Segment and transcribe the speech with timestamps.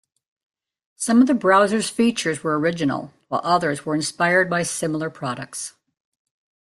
[0.95, 5.75] Some of the browser's features were original, while others were inspired by similar products.